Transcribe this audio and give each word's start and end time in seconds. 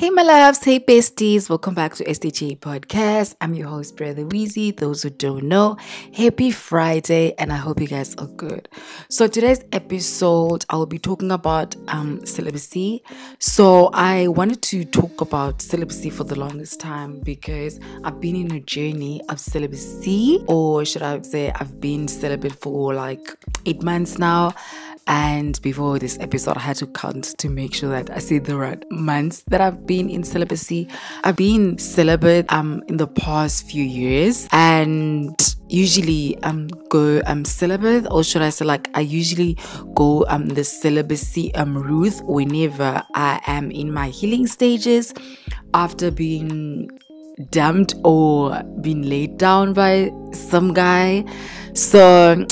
Hey, 0.00 0.08
my 0.08 0.22
loves. 0.22 0.64
Hey, 0.64 0.80
besties. 0.80 1.50
Welcome 1.50 1.74
back 1.74 1.94
to 1.96 2.04
SDJ 2.04 2.60
Podcast. 2.60 3.34
I'm 3.42 3.52
your 3.52 3.68
host, 3.68 3.98
Brother 3.98 4.24
Weezy. 4.24 4.74
Those 4.74 5.02
who 5.02 5.10
don't 5.10 5.44
know, 5.44 5.76
happy 6.14 6.50
Friday, 6.50 7.34
and 7.36 7.52
I 7.52 7.56
hope 7.56 7.82
you 7.82 7.86
guys 7.86 8.14
are 8.14 8.26
good. 8.28 8.66
So, 9.10 9.26
today's 9.26 9.62
episode, 9.72 10.64
I'll 10.70 10.86
be 10.86 10.98
talking 10.98 11.30
about 11.30 11.76
um, 11.88 12.24
celibacy. 12.24 13.02
So, 13.40 13.90
I 13.92 14.28
wanted 14.28 14.62
to 14.62 14.86
talk 14.86 15.20
about 15.20 15.60
celibacy 15.60 16.08
for 16.08 16.24
the 16.24 16.38
longest 16.38 16.80
time 16.80 17.20
because 17.20 17.78
I've 18.02 18.22
been 18.22 18.36
in 18.36 18.52
a 18.52 18.60
journey 18.60 19.20
of 19.28 19.38
celibacy, 19.38 20.42
or 20.48 20.86
should 20.86 21.02
I 21.02 21.20
say, 21.20 21.52
I've 21.54 21.78
been 21.78 22.08
celibate 22.08 22.54
for 22.54 22.94
like 22.94 23.36
eight 23.66 23.82
months 23.82 24.18
now. 24.18 24.54
And 25.10 25.60
before 25.60 25.98
this 25.98 26.16
episode, 26.20 26.56
I 26.56 26.60
had 26.60 26.76
to 26.76 26.86
count 26.86 27.36
to 27.38 27.48
make 27.48 27.74
sure 27.74 27.90
that 27.90 28.10
I 28.10 28.20
see 28.20 28.38
the 28.38 28.56
right 28.56 28.80
months 28.92 29.42
that 29.48 29.60
I've 29.60 29.84
been 29.84 30.08
in 30.08 30.22
celibacy. 30.22 30.86
I've 31.24 31.34
been 31.34 31.78
celibate 31.78 32.46
um 32.52 32.84
in 32.86 32.96
the 32.96 33.08
past 33.08 33.68
few 33.68 33.82
years, 33.82 34.46
and 34.52 35.34
usually 35.68 36.38
um 36.44 36.68
go 36.90 37.20
um 37.26 37.44
celibate, 37.44 38.06
or 38.08 38.22
should 38.22 38.42
I 38.42 38.50
say 38.50 38.64
like 38.64 38.88
I 38.94 39.00
usually 39.00 39.58
go 39.94 40.24
um 40.28 40.46
the 40.46 40.62
celibacy 40.62 41.52
um 41.56 41.76
route 41.76 42.22
whenever 42.22 43.02
I 43.12 43.40
am 43.48 43.72
in 43.72 43.92
my 43.92 44.10
healing 44.10 44.46
stages 44.46 45.12
after 45.74 46.12
being 46.12 46.88
dumped 47.50 47.94
or 48.04 48.62
being 48.80 49.02
laid 49.02 49.38
down 49.38 49.72
by 49.72 50.12
some 50.32 50.72
guy. 50.72 51.24
So 51.74 52.46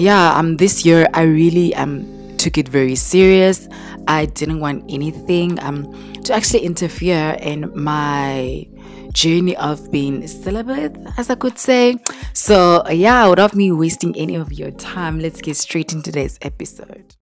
yeah, 0.00 0.36
um, 0.38 0.56
this 0.56 0.84
year 0.84 1.06
I 1.14 1.22
really 1.22 1.74
um 1.74 2.06
took 2.36 2.56
it 2.58 2.68
very 2.68 2.94
serious. 2.96 3.68
I 4.08 4.26
didn't 4.26 4.60
want 4.60 4.84
anything 4.88 5.60
um 5.60 5.92
to 6.24 6.34
actually 6.34 6.64
interfere 6.64 7.36
in 7.40 7.70
my 7.74 8.66
journey 9.12 9.56
of 9.56 9.90
being 9.90 10.26
celibate, 10.26 10.96
as 11.16 11.30
I 11.30 11.34
could 11.34 11.58
say. 11.58 11.98
So 12.32 12.88
yeah, 12.88 13.28
without 13.28 13.54
me 13.54 13.72
wasting 13.72 14.16
any 14.16 14.36
of 14.36 14.52
your 14.52 14.70
time, 14.70 15.18
let's 15.20 15.40
get 15.40 15.56
straight 15.56 15.92
into 15.92 16.10
today's 16.10 16.38
episode. 16.42 17.14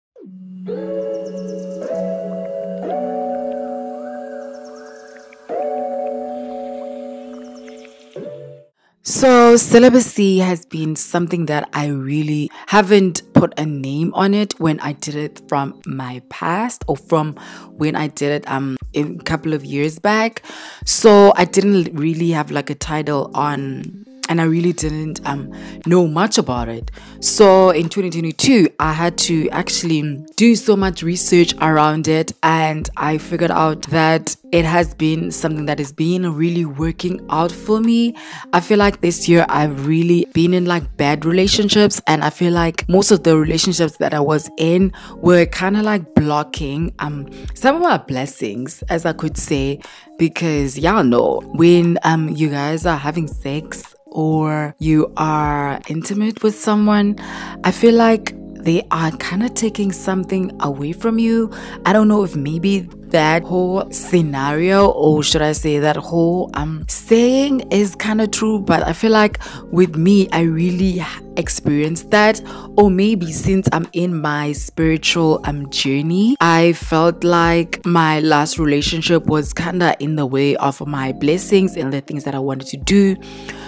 So, 9.48 9.56
celibacy 9.56 10.40
has 10.40 10.66
been 10.66 10.98
something 10.98 11.46
that 11.46 11.70
I 11.72 11.88
really 11.88 12.52
haven't 12.66 13.22
put 13.32 13.58
a 13.58 13.66
name 13.66 14.14
on 14.14 14.34
it 14.34 14.60
when 14.60 14.78
I 14.82 14.92
did 14.92 15.16
it 15.16 15.42
from 15.48 15.80
my 15.86 16.22
past 16.28 16.84
or 16.86 16.98
from 16.98 17.36
when 17.72 17.96
I 17.96 18.08
did 18.08 18.44
it 18.44 18.52
um 18.52 18.76
a 18.94 19.06
couple 19.24 19.54
of 19.54 19.64
years 19.64 20.00
back. 20.00 20.42
So, 20.84 21.32
I 21.38 21.46
didn't 21.46 21.96
really 21.98 22.32
have 22.32 22.52
like 22.52 22.70
a 22.70 22.76
title 22.76 23.32
on 23.34 24.07
and 24.30 24.42
I 24.42 24.46
really 24.46 24.74
didn't 24.74 25.20
um, 25.28 25.54
know 25.86 26.08
much 26.08 26.38
about 26.38 26.70
it. 26.70 26.92
So 27.20 27.72
in 27.72 27.90
2022, 27.90 28.70
I 28.80 28.94
had 28.94 29.18
to 29.20 29.50
actually 29.50 30.26
do 30.36 30.56
so 30.56 30.76
much 30.76 31.04
research 31.04 31.54
around 31.62 32.08
it, 32.08 32.32
and 32.44 32.90
I 32.98 33.18
figured 33.18 33.52
out 33.52 33.84
that 33.88 34.36
it 34.52 34.64
has 34.64 34.94
been 34.94 35.32
something 35.32 35.66
that 35.66 35.78
has 35.78 35.92
been 35.92 36.34
really 36.34 36.64
working 36.64 37.26
out 37.30 37.52
for 37.52 37.82
me. 37.82 38.16
I 38.54 38.60
feel 38.62 38.78
like 38.78 39.02
this 39.02 39.28
year 39.28 39.46
I've 39.50 39.86
really 39.86 40.26
been 40.34 40.54
in 40.54 40.66
like 40.66 40.96
bad 40.98 41.26
relationships, 41.26 42.02
and 42.08 42.24
I 42.24 42.30
feel 42.30 42.54
like 42.54 42.88
most 42.88 43.12
of 43.12 43.24
the 43.24 43.38
relationships 43.38 43.98
that 43.98 44.14
I 44.14 44.20
was 44.20 44.50
in 44.58 44.94
were 45.16 45.46
kind 45.46 45.76
of 45.76 45.84
like 45.84 46.16
blocking 46.16 46.94
um 47.00 47.28
some 47.54 47.76
of 47.76 47.82
my 47.82 47.98
blessings, 47.98 48.84
as 48.90 49.06
I 49.06 49.14
could 49.14 49.38
say, 49.38 49.82
because 50.18 50.78
y'all 50.78 51.04
know 51.04 51.42
when 51.54 51.98
um 52.04 52.30
you 52.30 52.50
guys 52.50 52.86
are 52.86 52.98
having 52.98 53.28
sex 53.28 53.96
or 54.18 54.74
you 54.80 55.14
are 55.16 55.80
intimate 55.90 56.42
with 56.42 56.58
someone, 56.58 57.16
I 57.64 57.70
feel 57.70 57.94
like 57.94 58.34
they 58.64 58.82
are 58.90 59.12
kind 59.12 59.44
of 59.44 59.54
taking 59.54 59.92
something 59.92 60.52
away 60.60 60.92
from 60.92 61.20
you. 61.20 61.52
I 61.86 61.94
don't 61.94 62.08
know 62.08 62.24
if 62.24 62.36
maybe 62.36 62.90
that 63.12 63.44
whole 63.44 63.90
scenario 63.92 64.88
or 64.88 65.24
should 65.24 65.42
I 65.42 65.54
say 65.54 65.80
that 65.80 65.96
whole 65.96 66.50
um 66.54 66.86
saying 66.88 67.72
is 67.72 67.96
kind 67.96 68.22
of 68.22 68.32
true 68.32 68.60
but 68.60 68.84
I 68.84 68.94
feel 68.94 69.12
like 69.12 69.40
with 69.72 69.96
me 69.96 70.28
I 70.32 70.42
really 70.42 71.02
experienced 71.38 72.10
that 72.12 72.42
or 72.78 72.90
maybe 72.90 73.32
since 73.32 73.70
I'm 73.72 73.88
in 73.94 74.20
my 74.20 74.52
spiritual 74.54 75.42
um 75.46 75.70
journey 75.70 76.36
I 76.42 76.74
felt 76.74 77.24
like 77.24 77.86
my 77.86 78.20
last 78.22 78.60
relationship 78.60 79.26
was 79.26 79.54
kind 79.54 79.84
of 79.84 79.96
in 80.00 80.16
the 80.16 80.26
way 80.26 80.56
of 80.58 80.86
my 80.86 81.12
blessings 81.14 81.78
and 81.78 81.94
the 81.94 82.02
things 82.02 82.24
that 82.24 82.36
I 82.36 82.40
wanted 82.40 82.68
to 82.68 82.78
do 82.78 83.16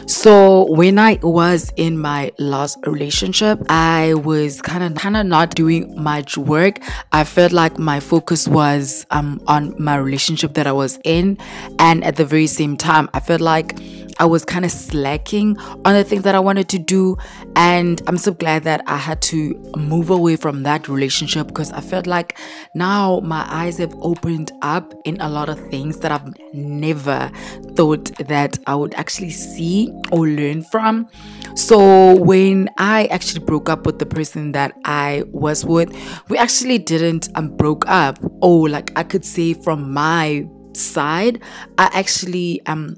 so 0.10 0.66
when 0.72 0.98
I 0.98 1.20
was 1.22 1.72
in 1.76 2.00
my 2.00 2.32
last 2.40 2.80
relationship, 2.88 3.62
I 3.70 4.16
was 4.16 4.60
kind 4.60 4.84
of 4.84 4.96
kind 4.96 5.16
of 5.16 5.28
not 5.28 5.54
doing 5.54 6.02
much 6.02 6.36
work. 6.36 6.80
I 7.12 7.24
felt 7.24 7.52
like 7.52 7.78
my 7.78 8.00
focus 8.00 8.48
was 8.48 9.06
um 9.12 9.29
on 9.48 9.76
my 9.78 9.96
relationship 9.96 10.54
that 10.54 10.66
I 10.66 10.72
was 10.72 11.00
in, 11.04 11.38
and 11.78 12.04
at 12.04 12.16
the 12.16 12.26
very 12.26 12.48
same 12.48 12.78
time, 12.78 13.10
I 13.14 13.20
felt 13.20 13.42
like 13.42 13.78
I 14.19 14.25
was 14.25 14.44
kind 14.44 14.66
of 14.66 14.72
slacking 14.72 15.57
on 15.85 15.94
the 15.94 16.03
things 16.03 16.24
that 16.24 16.35
I 16.35 16.40
wanted 16.40 16.68
to 16.69 16.80
do. 16.80 17.18
And 17.56 18.02
I'm 18.07 18.18
so 18.18 18.34
glad 18.34 18.63
that 18.66 18.81
I 18.85 18.97
had 18.97 19.22
to 19.24 19.53
move 19.78 20.09
away 20.09 20.35
from 20.35 20.63
that 20.63 20.88
relationship 20.88 21.47
because 21.47 21.72
I 21.72 21.81
felt 21.81 22.06
like 22.06 22.38
now 22.75 23.22
my 23.22 23.46
eyes 23.50 23.78
have 23.78 23.96
opened 24.02 24.52
up 24.62 24.94
in 25.06 25.19
a 25.22 25.30
lot 25.30 25.50
of 25.50 25.59
things 25.69 26.00
that 26.00 26.12
I've 26.12 26.34
never 26.53 27.31
thought 27.75 28.16
that 28.28 28.59
I 28.68 28.75
would 28.75 28.94
actually 28.96 29.31
see 29.31 29.94
or 30.12 30.28
learn 30.28 30.63
from. 30.63 31.07
So 31.56 32.16
when 32.16 32.69
I 32.78 33.06
actually 33.06 33.46
broke 33.46 33.69
up 33.69 33.86
with 33.86 34.00
the 34.00 34.06
person 34.06 34.51
that 34.51 34.74
I 34.86 35.24
was 35.28 35.66
with, 35.66 35.96
we 36.30 36.38
actually 36.38 36.78
didn't 36.78 37.30
um, 37.36 37.56
broke 37.56 37.88
up. 37.88 38.19
Oh, 38.41 38.59
like 38.62 38.91
I 38.97 39.03
could 39.03 39.25
say 39.25 39.53
from 39.53 39.94
my 39.94 40.47
side, 40.74 41.41
I 41.78 41.90
actually 41.94 42.66
um 42.66 42.96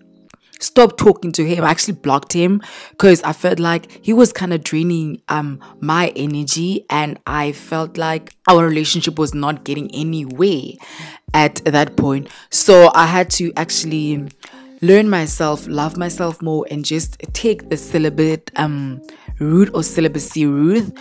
stopped 0.61 0.97
talking 0.97 1.31
to 1.33 1.45
him. 1.45 1.63
I 1.63 1.71
actually 1.71 1.95
blocked 1.95 2.33
him 2.33 2.61
because 2.91 3.21
I 3.23 3.33
felt 3.33 3.59
like 3.59 4.03
he 4.03 4.13
was 4.13 4.31
kind 4.31 4.53
of 4.53 4.63
draining 4.63 5.21
um 5.29 5.59
my 5.79 6.09
energy 6.15 6.85
and 6.89 7.19
I 7.25 7.51
felt 7.51 7.97
like 7.97 8.33
our 8.47 8.65
relationship 8.65 9.17
was 9.19 9.33
not 9.33 9.63
getting 9.63 9.93
anywhere 9.93 10.73
at 11.33 11.55
that 11.65 11.95
point. 11.95 12.29
So 12.49 12.91
I 12.93 13.05
had 13.07 13.29
to 13.31 13.51
actually 13.55 14.27
learn 14.81 15.09
myself, 15.09 15.67
love 15.67 15.97
myself 15.97 16.41
more 16.41 16.65
and 16.71 16.83
just 16.83 17.19
take 17.33 17.69
the 17.69 17.77
celibate 17.77 18.51
um 18.55 19.01
route 19.39 19.71
or 19.73 19.83
celibacy 19.83 20.45
route 20.45 20.93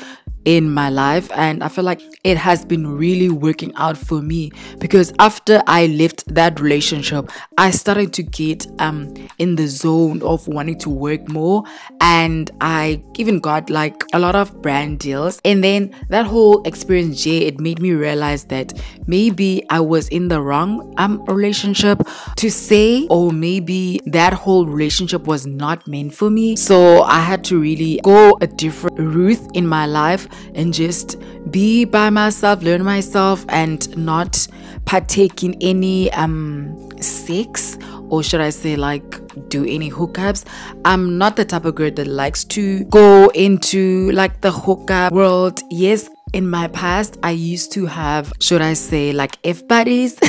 in 0.45 0.71
my 0.71 0.89
life 0.89 1.31
and 1.35 1.63
i 1.63 1.69
feel 1.69 1.85
like 1.85 2.01
it 2.25 2.37
has 2.37 2.65
been 2.65 2.87
really 2.87 3.29
working 3.29 3.73
out 3.77 3.97
for 3.97 4.23
me 4.23 4.51
because 4.79 5.13
after 5.19 5.63
i 5.67 5.87
left 5.87 6.27
that 6.33 6.59
relationship 6.61 7.31
i 7.59 7.71
started 7.71 8.13
to 8.13 8.23
get 8.23 8.67
um 8.79 9.13
in 9.39 9.57
the 9.57 9.67
zone 9.67 10.23
of 10.23 10.47
wanting 10.49 10.79
to 10.79 10.89
work 10.89 11.29
more 11.29 11.63
and 12.01 12.51
i 12.61 13.03
even 13.19 13.39
got 13.39 13.69
like 13.71 14.03
a 14.13 14.19
lot 14.19 14.35
of 14.35 14.63
brand 14.63 14.99
deals. 14.99 15.41
And 15.45 15.63
then 15.63 15.95
that 16.09 16.27
whole 16.27 16.63
experience 16.63 17.23
jay 17.23 17.41
it 17.41 17.61
made 17.61 17.81
me 17.81 17.93
realize 17.93 18.45
that 18.45 18.73
maybe 19.07 19.65
i 19.71 19.81
was 19.81 20.09
in 20.09 20.29
the 20.29 20.41
wrong 20.41 20.95
um 20.97 21.23
relationship 21.27 22.01
to 22.37 22.51
say 22.51 23.07
or 23.11 23.33
maybe 23.33 24.01
that 24.07 24.33
whole 24.33 24.67
relationship 24.67 25.27
was 25.27 25.47
not 25.47 25.87
meant 25.87 26.15
for 26.15 26.31
me. 26.31 26.57
So 26.57 27.03
i 27.03 27.21
had 27.21 27.45
to 27.45 27.61
really 27.61 28.01
go 28.03 28.37
a 28.41 28.47
different 28.47 28.99
route 28.99 29.41
in 29.55 29.67
my 29.67 29.87
life 29.87 30.29
and 30.55 30.73
just 30.73 31.17
be 31.51 31.85
by 31.85 32.11
myself, 32.11 32.63
learn 32.63 32.85
myself, 32.85 33.45
and 33.49 33.97
not 33.97 34.47
partake 34.85 35.45
in 35.45 35.55
any 35.61 36.11
um 36.13 36.89
sex 37.01 37.79
or 38.09 38.23
should 38.23 38.41
I 38.41 38.51
say 38.51 38.77
like 38.77 39.21
do 39.49 39.65
any 39.65 39.91
hookups. 39.91 40.45
I'm 40.85 41.17
not 41.17 41.37
the 41.37 41.45
type 41.45 41.65
of 41.65 41.75
girl 41.77 41.91
that 41.93 42.07
likes 42.07 42.45
to 42.45 42.85
go 42.85 43.29
into 43.29 44.11
like 44.13 44.41
the 44.41 44.51
hookup 44.51 45.13
world. 45.13 45.61
Yes, 45.71 46.11
in 46.33 46.49
my 46.49 46.69
past 46.69 47.19
i 47.23 47.31
used 47.31 47.73
to 47.73 47.87
have 47.87 48.33
should 48.41 48.61
i 48.63 48.73
say 48.73 49.13
like 49.13 49.37
f 49.45 49.67
buddies. 49.67 50.19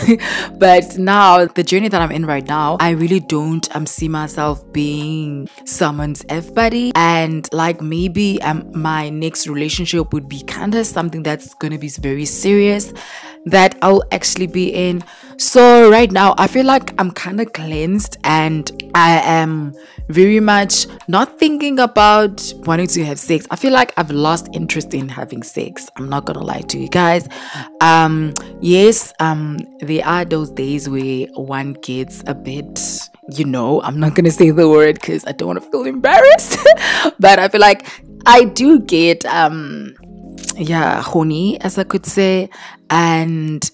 But 0.58 0.98
now 0.98 1.46
the 1.46 1.64
journey 1.64 1.88
that 1.90 2.02
i'm 2.02 2.12
in 2.12 2.26
right 2.26 2.46
now 2.48 2.78
i 2.80 2.92
really 2.92 3.20
don't 3.20 3.74
um 3.76 3.86
see 3.86 4.08
myself 4.08 4.62
being 4.72 5.50
someone's 5.66 6.24
f 6.30 6.54
buddy. 6.54 6.92
And 6.96 7.48
like 7.52 7.82
maybe 7.82 8.42
um 8.42 8.70
my 8.74 9.10
next 9.10 9.48
relationship 9.48 10.14
would 10.14 10.28
be 10.28 10.44
kind 10.44 10.76
of 10.76 10.86
something 10.86 11.24
that's 11.24 11.54
gonna 11.56 11.78
be 11.78 11.90
very 11.90 12.26
serious 12.26 12.94
that 13.46 13.78
I'll 13.82 14.04
actually 14.12 14.48
be 14.48 14.70
in. 14.70 15.04
So 15.38 15.90
right 15.90 16.12
now 16.12 16.36
I 16.38 16.48
feel 16.48 16.66
like 16.66 16.94
I'm 17.00 17.12
kind 17.12 17.42
of 17.42 17.54
cleansed 17.54 18.18
and 18.24 18.72
I 18.94 19.20
am 19.22 19.74
very 20.08 20.40
much 20.40 20.88
not 21.08 21.40
thinking 21.40 21.80
about 21.80 22.54
wanting 22.66 22.88
to 22.88 23.06
have 23.06 23.20
sex. 23.20 23.48
I 23.50 23.56
feel 23.56 23.74
like 23.74 23.94
I've 23.98 24.12
lost 24.12 24.50
interest 24.54 24.94
in 24.94 25.10
having 25.10 25.42
sex. 25.42 25.90
I'm 25.96 26.10
not 26.10 26.26
gonna 26.26 26.44
lie 26.44 26.62
to 26.62 26.80
you 26.80 26.90
guys. 26.90 27.28
Um 27.80 28.34
yes, 28.62 29.14
um 29.20 29.58
there 29.80 30.06
are 30.06 30.26
those 30.26 30.52
days 30.52 30.88
where 30.88 31.28
one 31.34 31.74
gets 31.74 32.24
a 32.28 32.36
bit 32.36 32.80
you 33.34 33.46
know, 33.46 33.82
I'm 33.82 34.00
not 34.00 34.16
gonna 34.16 34.32
say 34.32 34.52
the 34.52 34.68
word 34.70 34.96
because 34.96 35.26
I 35.26 35.32
don't 35.32 35.48
want 35.48 35.64
to 35.64 35.70
feel 35.70 35.86
embarrassed. 35.86 36.58
but 37.20 37.40
I 37.40 37.48
feel 37.48 37.62
like 37.62 37.88
I 38.26 38.44
do 38.46 38.80
get 38.80 39.26
um 39.26 39.96
yeah, 40.58 41.02
horny 41.02 41.60
as 41.62 41.78
I 41.78 41.84
could 41.84 42.06
say, 42.06 42.50
and 42.90 43.70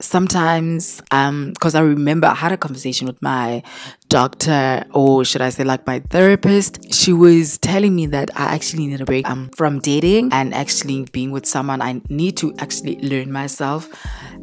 sometimes 0.00 1.02
um 1.10 1.50
because 1.52 1.74
i 1.74 1.80
remember 1.80 2.26
i 2.26 2.34
had 2.34 2.52
a 2.52 2.56
conversation 2.56 3.06
with 3.06 3.20
my 3.20 3.62
doctor 4.08 4.82
or 4.92 5.24
should 5.24 5.42
i 5.42 5.50
say 5.50 5.62
like 5.62 5.86
my 5.86 6.00
therapist. 6.10 6.92
She 6.92 7.12
was 7.12 7.58
telling 7.58 7.94
me 7.94 8.06
that 8.06 8.30
i 8.34 8.54
actually 8.54 8.86
need 8.86 9.00
a 9.00 9.04
break 9.04 9.28
um, 9.28 9.50
from 9.56 9.78
dating 9.78 10.32
and 10.32 10.54
actually 10.54 11.04
being 11.12 11.30
with 11.30 11.46
someone. 11.46 11.82
I 11.82 12.00
need 12.08 12.36
to 12.38 12.54
actually 12.58 12.96
learn 13.00 13.30
myself 13.30 13.88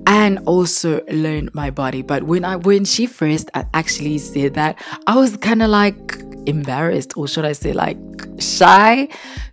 and 0.06 0.40
also 0.46 1.02
learn 1.10 1.50
my 1.54 1.70
body. 1.72 2.02
But 2.02 2.24
when 2.24 2.46
i 2.46 2.56
when 2.56 2.86
she 2.86 3.06
first 3.08 3.50
actually 3.74 4.20
said 4.20 4.54
that 4.54 4.80
i 5.08 5.16
was 5.16 5.36
kind 5.38 5.62
of 5.62 5.70
like 5.70 6.26
embarrassed 6.48 7.16
or 7.18 7.28
should 7.28 7.46
i 7.46 7.52
say 7.52 7.74
like 7.74 7.98
shy 8.40 9.08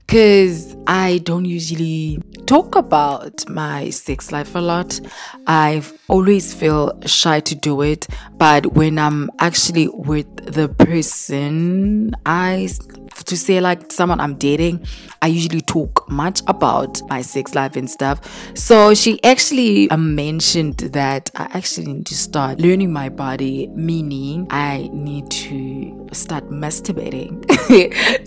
because 0.06 0.76
I 0.86 1.18
don't 1.24 1.44
usually 1.44 2.20
talk 2.46 2.76
about 2.76 3.48
my 3.48 3.90
sex 3.90 4.30
life 4.32 4.54
a 4.54 4.60
lot. 4.60 5.00
I 5.46 5.82
always 6.08 6.52
feel 6.52 6.92
shy 7.06 7.40
to 7.40 7.54
do 7.54 7.80
it, 7.82 8.06
but 8.36 8.74
when 8.74 8.98
I'm 8.98 9.30
actually 9.38 9.88
with 9.88 10.28
the 10.52 10.68
person 10.68 12.14
I 12.26 12.68
to 13.24 13.36
say 13.36 13.60
like 13.60 13.92
someone 13.92 14.20
I'm 14.20 14.34
dating, 14.34 14.86
I 15.22 15.28
usually 15.28 15.60
talk 15.60 16.08
much 16.10 16.42
about 16.46 17.00
my 17.08 17.22
sex 17.22 17.54
life 17.54 17.76
and 17.76 17.88
stuff. 17.88 18.20
So 18.56 18.94
she 18.94 19.22
actually 19.24 19.90
uh, 19.90 19.96
mentioned 19.96 20.78
that 20.78 21.30
I 21.34 21.44
actually 21.52 21.92
need 21.92 22.06
to 22.06 22.14
start 22.16 22.58
learning 22.58 22.92
my 22.92 23.08
body, 23.08 23.68
meaning 23.68 24.46
I 24.50 24.90
need 24.92 25.30
to 25.30 26.08
start 26.12 26.50
masturbating. 26.50 27.44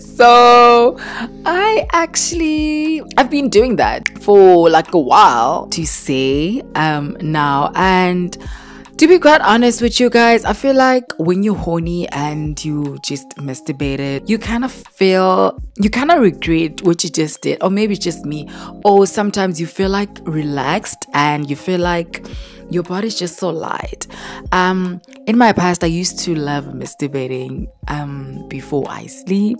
so 0.00 0.96
I 1.44 1.86
actually 1.92 3.02
I've 3.16 3.30
been 3.30 3.48
doing 3.48 3.76
that 3.76 4.08
for 4.20 4.68
like 4.70 4.94
a 4.94 4.98
while 4.98 5.66
to 5.68 5.86
say 5.86 6.62
um 6.74 7.16
now 7.20 7.72
and 7.74 8.36
to 8.98 9.06
be 9.06 9.20
quite 9.20 9.40
honest 9.42 9.80
with 9.80 10.00
you 10.00 10.10
guys, 10.10 10.44
I 10.44 10.52
feel 10.52 10.74
like 10.74 11.04
when 11.18 11.44
you're 11.44 11.54
horny 11.54 12.08
and 12.08 12.62
you 12.64 12.98
just 13.00 13.28
masturbated, 13.36 14.28
you 14.28 14.38
kind 14.38 14.64
of 14.64 14.72
feel, 14.72 15.62
you 15.76 15.88
kind 15.88 16.10
of 16.10 16.20
regret 16.20 16.82
what 16.82 17.04
you 17.04 17.10
just 17.10 17.42
did. 17.42 17.62
Or 17.62 17.70
maybe 17.70 17.94
it's 17.94 18.04
just 18.04 18.24
me. 18.24 18.48
Or 18.84 19.06
sometimes 19.06 19.60
you 19.60 19.68
feel 19.68 19.88
like 19.88 20.18
relaxed 20.24 21.06
and 21.14 21.48
you 21.48 21.54
feel 21.54 21.78
like 21.78 22.26
your 22.70 22.82
body's 22.82 23.16
just 23.16 23.36
so 23.36 23.50
light. 23.50 24.08
Um, 24.50 25.00
in 25.28 25.38
my 25.38 25.52
past, 25.52 25.84
I 25.84 25.86
used 25.86 26.18
to 26.24 26.34
love 26.34 26.64
masturbating 26.64 27.68
um, 27.88 28.46
before 28.48 28.84
I 28.88 29.06
sleep, 29.06 29.58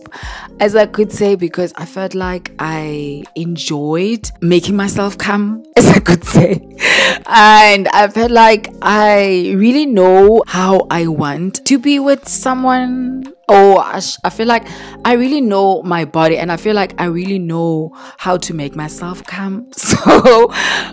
as 0.60 0.76
I 0.76 0.86
could 0.86 1.12
say, 1.12 1.34
because 1.34 1.72
I 1.76 1.84
felt 1.84 2.14
like 2.14 2.52
I 2.58 3.24
enjoyed 3.34 4.30
making 4.40 4.76
myself 4.76 5.18
come, 5.18 5.64
as 5.76 5.88
I 5.88 5.98
could 5.98 6.24
say. 6.24 6.64
And 7.26 7.88
I 7.88 8.08
felt 8.08 8.30
like 8.30 8.68
I 8.82 9.52
really 9.56 9.86
know 9.86 10.42
how 10.46 10.86
I 10.90 11.06
want 11.08 11.64
to 11.66 11.78
be 11.78 11.98
with 11.98 12.28
someone. 12.28 13.24
Oh 13.50 13.78
I, 13.78 14.00
sh- 14.00 14.18
I 14.24 14.28
feel 14.28 14.46
like 14.46 14.66
i 15.06 15.14
really 15.14 15.40
know 15.40 15.82
my 15.82 16.04
body 16.04 16.36
and 16.36 16.52
i 16.52 16.56
feel 16.56 16.74
like 16.74 16.92
i 17.00 17.06
really 17.06 17.38
know 17.38 17.90
how 18.18 18.36
to 18.36 18.52
make 18.52 18.76
myself 18.76 19.24
come 19.24 19.66
so 19.72 20.52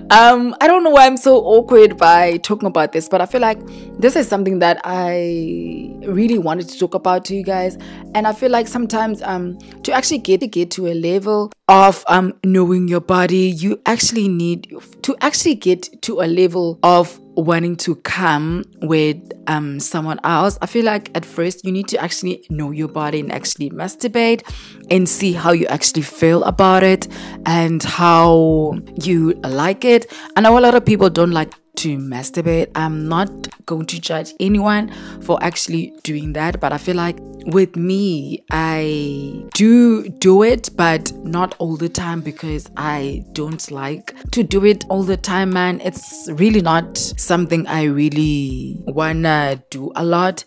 um 0.09 0.55
i 0.61 0.67
don't 0.67 0.83
know 0.83 0.89
why 0.89 1.05
i'm 1.05 1.17
so 1.17 1.37
awkward 1.39 1.97
by 1.97 2.37
talking 2.37 2.67
about 2.67 2.91
this 2.93 3.09
but 3.09 3.19
i 3.19 3.25
feel 3.25 3.41
like 3.41 3.59
this 3.99 4.15
is 4.15 4.27
something 4.27 4.59
that 4.59 4.79
i 4.85 5.91
really 6.07 6.37
wanted 6.37 6.69
to 6.69 6.77
talk 6.77 6.93
about 6.93 7.24
to 7.25 7.35
you 7.35 7.43
guys. 7.43 7.77
And 8.13 8.25
i 8.27 8.33
feel 8.33 8.49
like 8.51 8.67
sometimes 8.67 9.21
um 9.21 9.57
to 9.83 9.91
actually 9.91 10.19
get 10.19 10.39
to 10.39 10.47
get 10.47 10.71
to 10.71 10.87
a 10.87 10.93
level 10.93 11.51
of 11.67 12.03
um 12.07 12.33
knowing 12.43 12.87
your 12.87 13.01
body 13.01 13.47
you 13.49 13.81
actually 13.85 14.27
need 14.27 14.73
to 15.01 15.15
actually 15.21 15.55
get 15.55 15.89
to 16.03 16.21
a 16.21 16.27
level 16.27 16.79
of 16.83 17.19
wanting 17.35 17.75
to 17.75 17.95
come 17.97 18.63
with 18.83 19.17
um 19.47 19.79
someone 19.79 20.19
else 20.23 20.57
i 20.61 20.67
feel 20.67 20.85
like 20.85 21.09
at 21.15 21.25
first 21.25 21.65
you 21.65 21.71
need 21.71 21.87
to 21.87 21.97
actually 21.97 22.45
know 22.49 22.71
your 22.71 22.87
body 22.87 23.19
and 23.19 23.31
actually 23.31 23.69
masturbate 23.71 24.43
and 24.89 25.09
see 25.09 25.33
how 25.33 25.51
you 25.51 25.65
actually 25.67 26.03
feel 26.03 26.43
about 26.43 26.83
it 26.83 27.07
and 27.45 27.83
how 27.83 28.73
you 29.01 29.33
like 29.43 29.83
it. 29.85 30.11
I 30.35 30.41
know 30.41 30.57
a 30.57 30.61
lot 30.61 30.75
of 30.75 30.85
people 30.85 31.09
don't 31.09 31.31
like 31.31 31.53
to 31.85 31.97
masturbate. 31.99 32.71
I'm 32.73 33.07
not 33.07 33.29
going 33.67 33.85
to 33.85 34.01
judge 34.01 34.33
anyone 34.39 34.91
for 35.21 35.37
actually 35.43 35.93
doing 36.01 36.33
that, 36.33 36.59
but 36.59 36.73
I 36.73 36.79
feel 36.79 36.95
like 36.95 37.17
with 37.45 37.75
me, 37.75 38.43
I 38.49 39.45
do 39.53 40.09
do 40.09 40.41
it, 40.41 40.71
but 40.75 41.11
not 41.23 41.53
all 41.59 41.77
the 41.77 41.87
time 41.87 42.21
because 42.21 42.67
I 42.75 43.23
don't 43.33 43.69
like 43.69 44.15
to 44.31 44.41
do 44.41 44.65
it 44.65 44.83
all 44.89 45.03
the 45.03 45.15
time, 45.15 45.51
man. 45.51 45.79
It's 45.81 46.27
really 46.31 46.61
not 46.61 46.97
something 46.97 47.67
I 47.67 47.83
really 47.83 48.79
wanna 48.87 49.61
do 49.69 49.91
a 49.95 50.03
lot. 50.03 50.43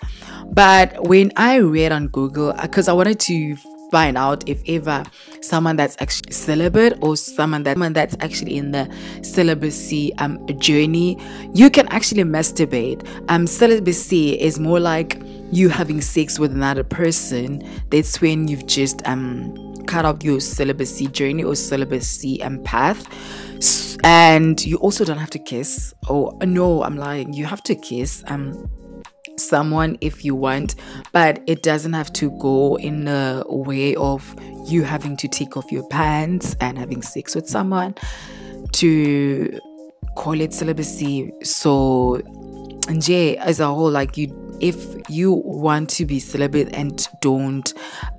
But 0.51 1.07
when 1.07 1.31
I 1.37 1.59
read 1.59 1.93
on 1.93 2.09
Google, 2.09 2.53
because 2.61 2.89
I 2.89 2.95
wanted 2.95 3.21
to 3.21 3.57
find 3.91 4.19
out 4.19 4.49
if 4.49 4.63
ever 4.69 5.05
someone 5.41 5.77
that's 5.77 5.97
actually 6.01 6.33
celibate 6.33 6.95
or 7.01 7.17
someone 7.17 7.63
that 7.63 7.75
someone 7.75 7.93
that's 7.93 8.17
actually 8.21 8.57
in 8.57 8.73
the 8.73 8.93
celibacy 9.23 10.15
um 10.19 10.45
journey 10.59 11.19
you 11.55 11.71
can 11.71 11.89
actually 11.89 12.25
masturbate. 12.25 13.07
Um 13.29 13.47
celibacy 13.47 14.39
is 14.41 14.59
more 14.59 14.81
like 14.81 15.21
you 15.51 15.69
having 15.69 16.01
sex 16.01 16.39
with 16.39 16.53
another 16.53 16.85
person. 16.85 17.63
That's 17.91 18.21
when 18.21 18.49
you've 18.49 18.67
just 18.67 19.07
um 19.07 19.55
cut 19.87 20.05
off 20.05 20.23
your 20.23 20.41
celibacy 20.41 21.07
journey 21.09 21.45
or 21.45 21.55
celibacy 21.55 22.43
um 22.43 22.63
path. 22.65 23.07
And 24.05 24.65
you 24.65 24.77
also 24.77 25.05
don't 25.05 25.19
have 25.19 25.31
to 25.31 25.39
kiss. 25.39 25.95
Oh 26.09 26.37
no 26.43 26.83
i'm 26.83 26.97
lying. 26.97 27.33
You 27.33 27.47
have 27.47 27.63
to 27.65 27.75
kiss 27.75 28.23
um 28.29 28.69
someone 29.49 29.97
if 30.01 30.25
you 30.25 30.35
want, 30.35 30.75
but 31.13 31.43
it 31.47 31.63
doesn't 31.63 31.95
have 31.95 32.13
to 32.15 32.31
go 32.39 32.77
in 32.77 33.09
a 33.09 33.43
way 33.49 33.95
of 33.97 34.35
you 34.67 34.83
having 34.83 35.17
to 35.17 35.29
take 35.29 35.57
off 35.57 35.71
your 35.73 35.87
pants 35.89 36.57
and 36.61 36.79
having 36.79 37.03
sex 37.03 37.35
with 37.35 37.49
someone 37.49 37.95
to 38.73 39.59
call 40.17 40.41
it 40.41 40.53
celibacy. 40.53 41.33
So, 41.43 42.17
and 42.89 43.07
yeah, 43.07 43.43
as 43.43 43.61
a 43.61 43.67
whole, 43.67 43.91
like 43.91 44.17
you, 44.17 44.57
if 44.61 44.77
you 45.09 45.33
want 45.33 45.89
to 45.91 46.05
be 46.05 46.19
celibate 46.19 46.75
and 46.75 47.07
don't 47.21 47.73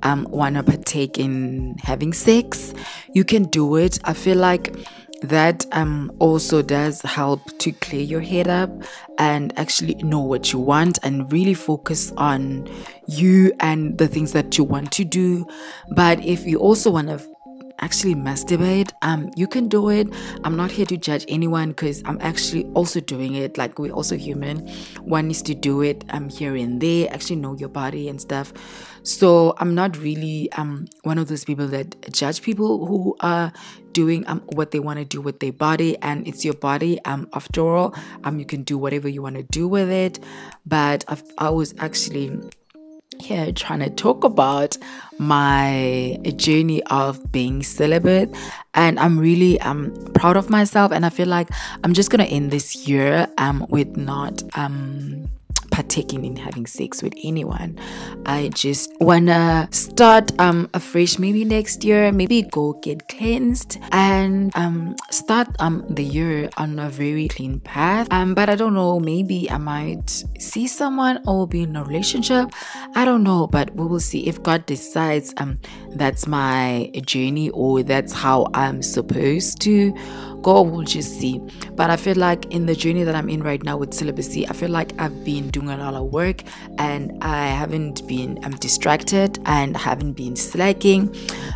um, 0.04 0.26
want 0.30 0.56
to 0.56 0.64
partake 0.64 1.20
in 1.20 1.76
having 1.84 2.14
sex, 2.14 2.74
you 3.14 3.24
can 3.24 3.44
do 3.44 3.76
it. 3.76 4.00
I 4.06 4.14
feel 4.14 4.38
like 4.38 4.76
that 5.22 5.66
um, 5.72 6.12
also 6.20 6.62
does 6.62 7.02
help 7.02 7.42
to 7.60 7.72
clear 7.72 8.02
your 8.02 8.22
head 8.22 8.48
up 8.48 8.70
and 9.18 9.58
actually 9.58 9.96
know 9.96 10.20
what 10.20 10.54
you 10.54 10.60
want 10.60 11.00
and 11.04 11.32
really 11.32 11.54
focus 11.54 12.12
on 12.18 12.70
you 13.08 13.52
and 13.60 13.98
the 13.98 14.08
things 14.08 14.32
that 14.32 14.58
you 14.58 14.64
want 14.64 14.92
to 14.94 15.04
do. 15.04 15.46
But 15.92 16.24
if 16.24 16.46
you 16.46 16.60
also 16.60 16.92
want 16.92 17.10
to 17.10 17.20
actually 17.80 18.16
masturbate 18.16 18.92
um 19.02 19.30
you 19.36 19.48
can 19.48 19.68
do 19.68 19.90
it. 19.90 20.08
I'm 20.44 20.56
not 20.56 20.72
here 20.72 20.86
to 20.86 20.98
judge 20.98 21.26
anyone 21.28 21.70
because 21.70 22.02
i'm 22.06 22.18
actually 22.22 22.66
also 22.74 23.00
doing 23.00 23.36
it. 23.36 23.58
Like 23.58 23.80
we're 23.80 23.94
also 23.94 24.16
human. 24.18 24.68
One 25.04 25.28
needs 25.28 25.42
to 25.44 25.56
do 25.56 25.82
it 25.82 26.04
um 26.10 26.30
here 26.30 26.56
and 26.56 26.82
there 26.82 27.12
actually 27.14 27.38
know 27.38 27.56
your 27.56 27.70
body 27.70 28.10
and 28.10 28.20
stuff. 28.20 28.54
So 29.04 29.56
i'm 29.58 29.74
not 29.76 29.98
really 29.98 30.52
um 30.54 30.86
one 31.04 31.18
of 31.18 31.28
those 31.28 31.46
people 31.46 31.68
that 31.68 32.12
judge 32.12 32.42
people 32.42 32.86
who 32.86 33.16
are 33.22 33.52
doing 33.94 34.28
um 34.28 34.42
what 34.54 34.72
they 34.72 34.80
want 34.80 35.00
to 35.00 35.06
do 35.06 35.22
with 35.22 35.40
their 35.40 35.54
body. 35.54 35.98
And 36.02 36.28
it's 36.28 36.44
your 36.46 36.54
body 36.56 37.04
um 37.06 37.28
after 37.34 37.62
all. 37.62 37.96
Um 38.24 38.40
you 38.40 38.46
can 38.46 38.64
do 38.64 38.78
whatever 38.78 39.08
you 39.08 39.22
want 39.22 39.36
to 39.36 39.44
do 39.44 39.68
with 39.68 39.90
it. 39.90 40.20
But 40.66 41.06
I've, 41.08 41.24
i 41.38 41.50
was 41.50 41.74
actually 41.80 42.32
here 43.22 43.52
trying 43.52 43.80
to 43.80 43.90
talk 43.90 44.24
about 44.24 44.78
my 45.18 46.18
journey 46.38 46.82
of 46.84 47.32
being 47.32 47.64
celibate. 47.64 48.36
And 48.74 49.00
I'm 49.00 49.20
really 49.20 49.60
um 49.62 49.94
proud 50.14 50.38
of 50.38 50.50
myself. 50.50 50.92
And 50.92 51.06
I 51.06 51.10
feel 51.10 51.28
like 51.28 51.50
I'm 51.84 51.94
just 51.94 52.10
gonna 52.10 52.26
end 52.26 52.52
this 52.52 52.88
year 52.88 53.28
um 53.38 53.66
with 53.70 53.98
not 53.98 54.44
um 54.58 55.30
partaking 55.80 56.26
in 56.26 56.36
having 56.36 56.66
sex 56.66 57.02
with 57.02 57.14
anyone. 57.24 57.80
I 58.26 58.50
just 58.50 58.92
wanna 59.00 59.70
start 59.72 60.28
um 60.38 60.70
afresh 60.74 61.18
maybe 61.18 61.46
next 61.46 61.86
year, 61.86 62.12
maybe 62.12 62.42
go 62.42 62.74
get 62.84 63.08
cleansed 63.08 63.80
and 63.94 64.52
um 64.56 64.96
start 65.10 65.48
um 65.60 65.86
the 65.88 66.04
year 66.04 66.50
on 66.58 66.80
a 66.80 66.90
very 66.90 67.30
clean 67.30 67.62
path. 67.62 68.12
Um 68.12 68.36
but 68.36 68.50
I 68.50 68.56
don't 68.56 68.74
know, 68.74 69.00
maybe 69.00 69.50
I 69.50 69.58
might 69.58 70.10
see 70.38 70.68
someone 70.68 71.24
or 71.26 71.48
be 71.48 71.64
in 71.64 71.78
a 71.78 71.84
relationship. 71.84 72.52
I 72.94 73.06
don't 73.06 73.24
know, 73.24 73.48
but 73.48 73.74
we 73.74 73.86
will 73.88 74.02
see 74.02 74.28
if 74.28 74.44
God 74.44 74.66
decides 74.66 75.34
um 75.38 75.60
that's 75.96 76.28
my 76.28 76.92
journey 77.06 77.52
or 77.52 77.84
that's 77.84 78.12
how 78.12 78.48
I'm 78.54 78.82
supposed 78.82 79.62
to 79.62 79.96
go 80.42 80.62
we'll 80.62 80.84
just 80.84 81.20
see 81.20 81.40
but 81.74 81.90
i 81.90 81.96
feel 81.98 82.16
like 82.16 82.46
in 82.54 82.66
the 82.66 82.76
journey 82.76 83.04
that 83.04 83.16
i'm 83.16 83.30
in 83.30 83.42
right 83.44 83.64
now 83.64 83.78
with 83.78 83.94
celibacy 83.94 84.48
i 84.48 84.54
feel 84.54 84.70
like 84.70 84.94
i've 85.00 85.24
been 85.24 85.50
doing 85.50 85.70
a 85.70 85.78
lot 85.78 85.94
of 85.94 86.12
work 86.12 86.44
and 86.78 87.18
i 87.24 87.48
haven't 87.48 88.08
been 88.08 88.40
i'm 88.44 88.52
distracted 88.54 89.40
and 89.46 89.76
haven't 89.76 90.14
been 90.14 90.36
slacking 90.36 91.14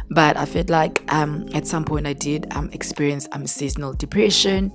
but 0.10 0.38
i 0.38 0.46
feel 0.46 0.66
like 0.68 1.04
um 1.13 1.48
at 1.54 1.68
some 1.68 1.84
point 1.84 2.06
i 2.08 2.13
did 2.13 2.52
um 2.56 2.70
experience 2.72 3.28
um 3.32 3.46
seasonal 3.48 3.94
depression 3.94 4.72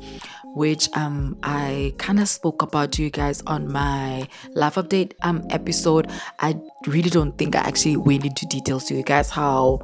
which 0.54 0.88
um 0.96 1.36
I 1.42 1.94
kind 1.98 2.18
of 2.20 2.28
spoke 2.28 2.62
about 2.62 2.92
to 2.92 3.02
you 3.02 3.10
guys 3.10 3.42
on 3.46 3.70
my 3.70 4.26
life 4.54 4.74
update 4.74 5.12
um 5.22 5.46
episode. 5.50 6.10
I 6.40 6.56
really 6.86 7.10
don't 7.10 7.36
think 7.38 7.54
I 7.54 7.60
actually 7.60 7.96
went 7.96 8.24
into 8.24 8.46
details 8.46 8.84
to 8.86 8.94
you 8.94 9.02
guys 9.02 9.30
how 9.30 9.82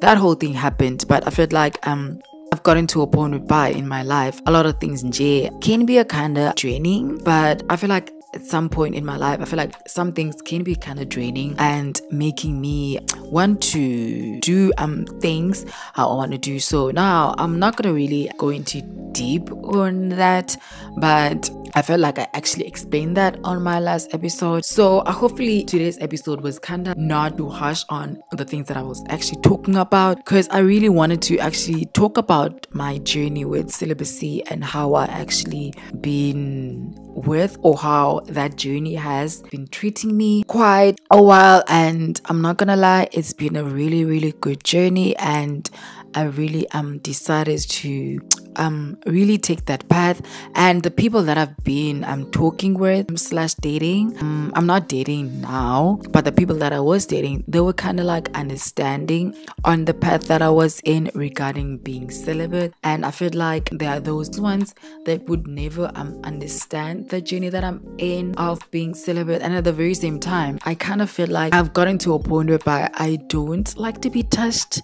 that 0.00 0.16
whole 0.16 0.34
thing 0.34 0.54
happened, 0.54 1.04
but 1.08 1.26
I 1.26 1.30
felt 1.30 1.52
like 1.52 1.86
um 1.86 2.20
I've 2.52 2.62
gotten 2.64 2.86
to 2.88 3.02
a 3.02 3.06
point 3.06 3.32
with 3.32 3.46
by 3.46 3.68
in 3.68 3.86
my 3.86 4.02
life. 4.02 4.40
A 4.46 4.50
lot 4.50 4.66
of 4.66 4.80
things 4.80 5.02
in 5.02 5.12
J 5.12 5.50
can 5.60 5.86
be 5.86 5.98
a 5.98 6.04
kind 6.04 6.36
of 6.36 6.54
draining, 6.56 7.18
but 7.18 7.62
I 7.70 7.76
feel 7.76 7.88
like 7.88 8.12
at 8.32 8.44
some 8.44 8.68
point 8.68 8.94
in 8.94 9.04
my 9.04 9.16
life, 9.16 9.40
I 9.40 9.44
feel 9.44 9.56
like 9.56 9.74
some 9.88 10.12
things 10.12 10.40
can 10.42 10.62
be 10.62 10.76
kind 10.76 11.00
of 11.00 11.08
draining 11.08 11.54
and 11.58 12.00
making 12.10 12.60
me 12.60 12.98
want 13.22 13.62
to 13.62 14.40
do 14.40 14.72
um 14.78 15.04
things 15.20 15.64
I 15.96 16.04
want 16.04 16.32
to 16.32 16.38
do. 16.38 16.60
So 16.60 16.90
now 16.90 17.34
I'm 17.38 17.58
not 17.58 17.76
gonna 17.76 17.94
really 17.94 18.30
go 18.38 18.50
into 18.50 18.82
deep 19.12 19.50
on 19.52 20.10
that, 20.10 20.56
but 20.96 21.50
I 21.74 21.82
felt 21.82 22.00
like 22.00 22.18
I 22.18 22.26
actually 22.34 22.66
explained 22.66 23.16
that 23.16 23.38
on 23.44 23.62
my 23.62 23.78
last 23.78 24.12
episode. 24.12 24.64
So 24.64 24.98
uh, 25.00 25.12
hopefully 25.12 25.64
today's 25.64 25.98
episode 25.98 26.40
was 26.40 26.58
kind 26.58 26.88
of 26.88 26.96
not 26.96 27.36
too 27.36 27.48
harsh 27.48 27.84
on 27.88 28.20
the 28.32 28.44
things 28.44 28.66
that 28.68 28.76
I 28.76 28.82
was 28.82 29.04
actually 29.08 29.40
talking 29.42 29.76
about 29.76 30.16
because 30.18 30.48
I 30.48 30.58
really 30.58 30.88
wanted 30.88 31.22
to 31.22 31.38
actually 31.38 31.86
talk 31.86 32.16
about 32.16 32.66
my 32.72 32.98
journey 32.98 33.44
with 33.44 33.70
celibacy 33.70 34.44
and 34.46 34.64
how 34.64 34.94
I 34.94 35.04
actually 35.06 35.74
been 36.00 36.92
with 37.14 37.56
or 37.62 37.76
how 37.76 38.19
that 38.26 38.56
journey 38.56 38.94
has 38.94 39.42
been 39.42 39.66
treating 39.68 40.16
me 40.16 40.42
quite 40.44 41.00
a 41.10 41.22
while 41.22 41.62
and 41.68 42.20
I'm 42.26 42.40
not 42.40 42.56
gonna 42.56 42.76
lie 42.76 43.08
it's 43.12 43.32
been 43.32 43.56
a 43.56 43.64
really 43.64 44.04
really 44.04 44.32
good 44.40 44.62
journey 44.64 45.16
and 45.16 45.68
I 46.14 46.24
really 46.24 46.68
um 46.70 46.98
decided 46.98 47.60
to 47.60 48.20
um 48.56 48.98
really 49.06 49.38
take 49.38 49.66
that 49.66 49.88
path. 49.88 50.20
And 50.54 50.82
the 50.82 50.90
people 50.90 51.22
that 51.24 51.38
I've 51.38 51.56
been 51.64 52.04
um 52.04 52.30
talking 52.30 52.74
with 52.74 53.18
slash 53.18 53.54
dating 53.54 54.16
um, 54.18 54.52
I'm 54.54 54.66
not 54.66 54.88
dating 54.88 55.40
now 55.40 56.00
but 56.10 56.24
the 56.24 56.32
people 56.32 56.56
that 56.56 56.72
I 56.72 56.80
was 56.80 57.06
dating 57.06 57.44
they 57.48 57.60
were 57.60 57.72
kind 57.72 58.00
of 58.00 58.06
like 58.06 58.30
understanding 58.36 59.34
on 59.64 59.84
the 59.84 59.94
path 59.94 60.28
that 60.28 60.42
I 60.42 60.50
was 60.50 60.80
in 60.84 61.10
regarding 61.14 61.78
being 61.78 62.10
celibate. 62.10 62.74
And 62.82 63.04
I 63.04 63.10
feel 63.10 63.30
like 63.34 63.70
there 63.72 63.90
are 63.90 64.00
those 64.00 64.40
ones 64.40 64.74
that 65.04 65.26
would 65.28 65.46
never 65.46 65.90
um 65.94 66.20
understand 66.24 67.08
the 67.10 67.20
journey 67.20 67.48
that 67.48 67.64
I'm 67.64 67.80
in 67.98 68.34
of 68.36 68.58
being 68.70 68.94
celibate. 68.94 69.42
And 69.42 69.54
at 69.54 69.64
the 69.64 69.72
very 69.72 69.94
same 69.94 70.18
time 70.20 70.58
I 70.64 70.74
kind 70.74 71.02
of 71.02 71.10
feel 71.10 71.28
like 71.28 71.54
I've 71.54 71.72
gotten 71.72 71.98
to 71.98 72.14
a 72.14 72.18
point 72.18 72.50
where 72.50 72.90
I 72.94 73.16
don't 73.28 73.76
like 73.76 74.00
to 74.02 74.10
be 74.10 74.22
touched 74.22 74.82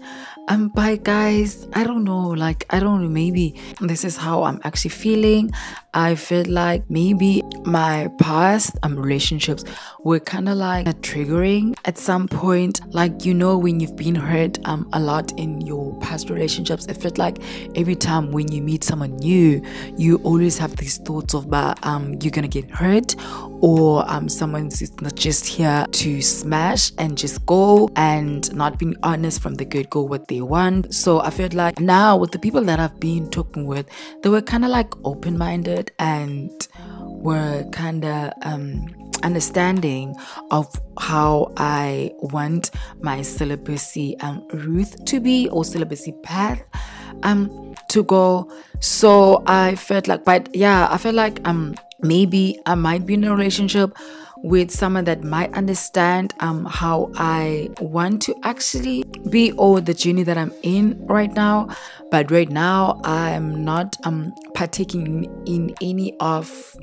um 0.48 0.68
by 0.68 0.96
guys. 0.96 1.66
I 1.72 1.84
don't 1.84 2.04
know 2.04 2.28
like 2.28 2.64
I 2.70 2.80
don't 2.80 3.02
know 3.02 3.08
maybe 3.08 3.55
this 3.80 4.04
is 4.04 4.16
how 4.16 4.44
I'm 4.44 4.60
actually 4.64 4.90
feeling. 4.90 5.52
I 5.96 6.14
feel 6.14 6.44
like 6.46 6.88
maybe 6.90 7.42
my 7.64 8.10
past 8.18 8.76
um, 8.82 8.98
relationships 8.98 9.64
were 10.04 10.20
kind 10.20 10.46
of 10.46 10.58
like 10.58 10.84
triggering 11.00 11.74
at 11.86 11.96
some 11.96 12.28
point. 12.28 12.82
Like, 12.92 13.24
you 13.24 13.32
know, 13.32 13.56
when 13.56 13.80
you've 13.80 13.96
been 13.96 14.14
hurt 14.14 14.58
um, 14.66 14.86
a 14.92 15.00
lot 15.00 15.32
in 15.38 15.62
your 15.62 15.98
past 16.00 16.28
relationships, 16.28 16.84
it 16.84 16.98
felt 16.98 17.16
like 17.16 17.38
every 17.76 17.96
time 17.96 18.30
when 18.30 18.52
you 18.52 18.60
meet 18.60 18.84
someone 18.84 19.16
new, 19.16 19.62
you 19.96 20.16
always 20.18 20.58
have 20.58 20.76
these 20.76 20.98
thoughts 20.98 21.32
of, 21.32 21.48
but 21.48 21.84
um, 21.86 22.18
you're 22.20 22.30
gonna 22.30 22.46
get 22.46 22.70
hurt 22.70 23.16
or 23.62 24.04
um, 24.10 24.28
someone's 24.28 24.82
not 25.00 25.14
just 25.14 25.46
here 25.46 25.86
to 25.92 26.20
smash 26.20 26.92
and 26.98 27.16
just 27.16 27.44
go 27.46 27.88
and 27.96 28.54
not 28.54 28.78
being 28.78 28.94
honest 29.02 29.40
from 29.40 29.54
the 29.54 29.64
get 29.64 29.88
go 29.88 30.02
what 30.02 30.28
they 30.28 30.42
want. 30.42 30.94
So 30.94 31.20
I 31.20 31.30
felt 31.30 31.54
like 31.54 31.80
now 31.80 32.18
with 32.18 32.32
the 32.32 32.38
people 32.38 32.62
that 32.64 32.78
I've 32.78 33.00
been 33.00 33.30
talking 33.30 33.66
with, 33.66 33.88
they 34.22 34.28
were 34.28 34.42
kind 34.42 34.62
of 34.62 34.70
like 34.70 34.92
open 35.06 35.38
minded 35.38 35.85
and 35.98 36.50
were 37.02 37.64
kind 37.72 38.04
of 38.04 38.32
um, 38.42 38.86
understanding 39.22 40.14
of 40.50 40.68
how 40.98 41.52
I 41.56 42.12
want 42.18 42.70
my 43.00 43.22
celibacy 43.22 44.18
um, 44.20 44.46
Ruth 44.52 45.04
to 45.06 45.20
be 45.20 45.48
or 45.48 45.64
celibacy 45.64 46.12
path 46.22 46.62
um 47.22 47.74
to 47.88 48.02
go. 48.04 48.50
So 48.80 49.42
I 49.46 49.74
felt 49.74 50.06
like, 50.06 50.24
but 50.24 50.54
yeah, 50.54 50.88
I 50.90 50.98
felt 50.98 51.14
like 51.14 51.40
um 51.48 51.74
maybe 52.00 52.58
I 52.66 52.74
might 52.74 53.06
be 53.06 53.14
in 53.14 53.24
a 53.24 53.34
relationship 53.34 53.96
with 54.42 54.70
someone 54.70 55.04
that 55.04 55.24
might 55.24 55.52
understand 55.54 56.34
um, 56.40 56.64
how 56.64 57.10
I 57.16 57.70
want 57.80 58.22
to 58.22 58.34
actually 58.42 59.04
be 59.30 59.52
or 59.52 59.80
the 59.80 59.94
journey 59.94 60.22
that 60.24 60.38
I'm 60.38 60.52
in 60.62 61.04
right 61.06 61.32
now. 61.32 61.68
But 62.10 62.30
right 62.30 62.48
now, 62.48 63.00
I'm 63.04 63.64
not 63.64 63.96
um, 64.04 64.32
partaking 64.54 65.24
in 65.46 65.74
any 65.80 66.16
of 66.20 66.76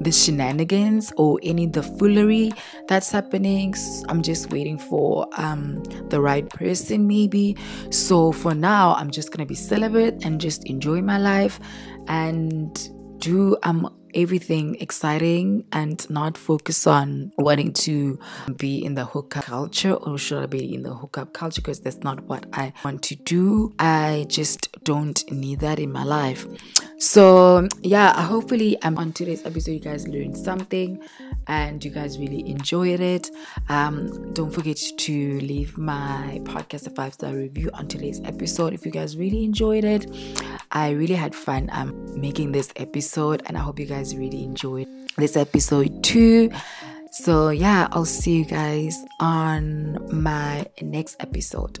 the 0.00 0.10
shenanigans 0.10 1.12
or 1.16 1.38
any 1.42 1.64
of 1.66 1.72
the 1.72 1.82
foolery 1.82 2.52
that's 2.88 3.10
happening. 3.10 3.74
I'm 4.08 4.22
just 4.22 4.50
waiting 4.50 4.78
for 4.78 5.28
um, 5.36 5.82
the 6.08 6.20
right 6.20 6.48
person, 6.48 7.06
maybe. 7.06 7.56
So 7.90 8.32
for 8.32 8.54
now, 8.54 8.94
I'm 8.94 9.10
just 9.10 9.30
gonna 9.30 9.46
be 9.46 9.54
celibate 9.54 10.24
and 10.24 10.40
just 10.40 10.64
enjoy 10.64 11.02
my 11.02 11.18
life 11.18 11.60
and 12.08 12.76
do 13.18 13.56
um 13.62 13.99
everything 14.14 14.76
exciting 14.80 15.64
and 15.72 16.08
not 16.10 16.36
focus 16.36 16.86
on 16.86 17.32
wanting 17.38 17.72
to 17.72 18.18
be 18.56 18.84
in 18.84 18.94
the 18.94 19.04
hookup 19.04 19.44
culture 19.44 19.94
or 19.94 20.18
should 20.18 20.42
I 20.42 20.46
be 20.46 20.74
in 20.74 20.82
the 20.82 20.94
hookup 20.94 21.32
culture 21.32 21.60
because 21.60 21.80
that's 21.80 21.98
not 21.98 22.20
what 22.24 22.46
I 22.52 22.72
want 22.84 23.02
to 23.04 23.16
do. 23.16 23.74
I 23.78 24.26
just 24.28 24.82
don't 24.84 25.30
need 25.30 25.60
that 25.60 25.78
in 25.78 25.92
my 25.92 26.04
life. 26.04 26.46
So 26.98 27.66
yeah, 27.82 28.20
hopefully 28.22 28.76
I'm 28.82 28.98
on 28.98 29.12
today's 29.12 29.46
episode 29.46 29.72
you 29.72 29.80
guys 29.80 30.06
learned 30.06 30.36
something 30.36 31.02
and 31.46 31.82
you 31.84 31.90
guys 31.90 32.18
really 32.18 32.48
enjoyed 32.48 33.00
it. 33.00 33.30
Um, 33.68 34.32
don't 34.34 34.50
forget 34.50 34.76
to 34.76 35.40
leave 35.40 35.78
my 35.78 36.40
podcast 36.44 36.86
a 36.86 36.90
five 36.90 37.14
star 37.14 37.32
review 37.32 37.70
on 37.74 37.88
today's 37.88 38.20
episode 38.24 38.74
if 38.74 38.84
you 38.84 38.92
guys 38.92 39.16
really 39.16 39.44
enjoyed 39.44 39.84
it. 39.84 40.06
I 40.72 40.90
really 40.90 41.14
had 41.14 41.34
fun 41.34 41.68
um 41.72 41.94
making 42.18 42.52
this 42.52 42.72
episode 42.76 43.42
and 43.46 43.56
I 43.56 43.60
hope 43.60 43.78
you 43.78 43.86
guys 43.86 44.16
really 44.16 44.44
enjoyed 44.44 44.86
this 45.16 45.36
episode 45.36 46.02
too. 46.02 46.50
So 47.12 47.50
yeah, 47.50 47.88
I'll 47.92 48.04
see 48.04 48.38
you 48.38 48.44
guys 48.44 48.96
on 49.18 49.98
my 50.22 50.66
next 50.80 51.16
episode. 51.20 51.78